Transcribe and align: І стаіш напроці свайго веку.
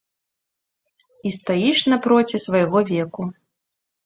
І 1.29 1.33
стаіш 1.37 1.79
напроці 1.93 2.43
свайго 2.47 2.83
веку. 2.91 3.29